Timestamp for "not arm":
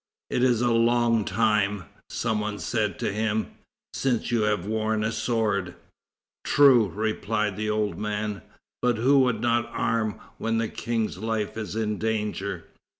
9.41-10.19